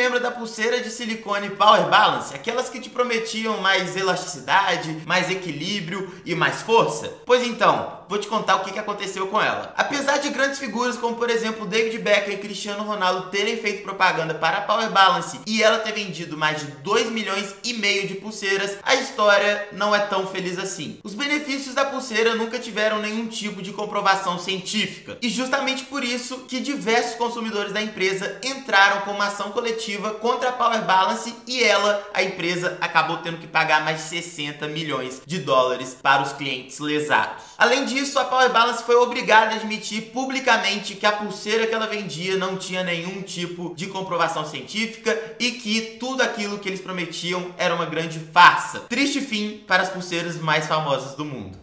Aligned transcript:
lembra 0.00 0.18
da 0.18 0.30
pulseira 0.30 0.80
de 0.80 0.88
silicone 0.88 1.50
Power 1.50 1.86
Balance? 1.90 2.34
Aquelas 2.34 2.70
que 2.70 2.80
te 2.80 2.88
prometiam 2.88 3.60
mais 3.60 3.94
elasticidade, 3.96 5.02
mais 5.04 5.28
equilíbrio 5.28 6.10
e 6.24 6.34
mais 6.34 6.62
força? 6.62 7.12
Pois 7.26 7.46
então, 7.46 7.99
vou 8.10 8.18
te 8.18 8.26
contar 8.26 8.56
o 8.56 8.64
que 8.64 8.76
aconteceu 8.76 9.28
com 9.28 9.40
ela. 9.40 9.72
Apesar 9.76 10.18
de 10.18 10.30
grandes 10.30 10.58
figuras 10.58 10.96
como, 10.96 11.14
por 11.14 11.30
exemplo, 11.30 11.64
David 11.64 11.96
Beckham 11.98 12.34
e 12.34 12.38
Cristiano 12.38 12.82
Ronaldo 12.82 13.30
terem 13.30 13.56
feito 13.56 13.84
propaganda 13.84 14.34
para 14.34 14.58
a 14.58 14.60
Power 14.62 14.90
Balance 14.90 15.38
e 15.46 15.62
ela 15.62 15.78
ter 15.78 15.92
vendido 15.92 16.36
mais 16.36 16.58
de 16.58 16.66
2 16.66 17.08
milhões 17.10 17.54
e 17.62 17.74
meio 17.74 18.08
de 18.08 18.14
pulseiras, 18.14 18.78
a 18.82 18.96
história 18.96 19.68
não 19.70 19.94
é 19.94 20.00
tão 20.00 20.26
feliz 20.26 20.58
assim. 20.58 20.98
Os 21.04 21.14
benefícios 21.14 21.72
da 21.72 21.84
pulseira 21.84 22.34
nunca 22.34 22.58
tiveram 22.58 22.98
nenhum 22.98 23.28
tipo 23.28 23.62
de 23.62 23.72
comprovação 23.72 24.40
científica 24.40 25.16
e 25.22 25.28
justamente 25.28 25.84
por 25.84 26.02
isso 26.02 26.38
que 26.48 26.58
diversos 26.58 27.14
consumidores 27.14 27.72
da 27.72 27.80
empresa 27.80 28.40
entraram 28.42 29.02
com 29.02 29.12
uma 29.12 29.28
ação 29.28 29.52
coletiva 29.52 30.14
contra 30.14 30.48
a 30.48 30.52
Power 30.52 30.82
Balance 30.82 31.32
e 31.46 31.62
ela, 31.62 32.04
a 32.12 32.24
empresa, 32.24 32.76
acabou 32.80 33.18
tendo 33.18 33.38
que 33.38 33.46
pagar 33.46 33.84
mais 33.84 33.98
de 33.98 34.08
60 34.08 34.66
milhões 34.66 35.22
de 35.24 35.38
dólares 35.38 35.96
para 36.02 36.22
os 36.22 36.32
clientes 36.32 36.80
lesados. 36.80 37.44
Além 37.56 37.84
disso, 37.84 37.99
disso, 38.00 38.18
a 38.18 38.24
Power 38.24 38.50
Balance 38.50 38.82
foi 38.82 38.96
obrigada 38.96 39.52
a 39.52 39.56
admitir 39.56 40.10
publicamente 40.10 40.94
que 40.94 41.04
a 41.04 41.12
pulseira 41.12 41.66
que 41.66 41.74
ela 41.74 41.86
vendia 41.86 42.36
não 42.36 42.56
tinha 42.56 42.82
nenhum 42.82 43.20
tipo 43.20 43.74
de 43.76 43.86
comprovação 43.88 44.44
científica 44.44 45.36
e 45.38 45.52
que 45.52 45.98
tudo 46.00 46.22
aquilo 46.22 46.58
que 46.58 46.68
eles 46.68 46.80
prometiam 46.80 47.54
era 47.58 47.74
uma 47.74 47.84
grande 47.84 48.18
farsa. 48.18 48.80
Triste 48.88 49.20
fim 49.20 49.62
para 49.66 49.82
as 49.82 49.90
pulseiras 49.90 50.36
mais 50.36 50.66
famosas 50.66 51.14
do 51.14 51.26
mundo. 51.26 51.60